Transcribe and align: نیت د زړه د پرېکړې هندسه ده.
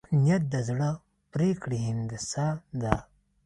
نیت 0.23 0.43
د 0.53 0.55
زړه 0.67 0.89
د 0.97 0.99
پرېکړې 1.33 1.77
هندسه 1.87 2.45
ده. 2.81 2.95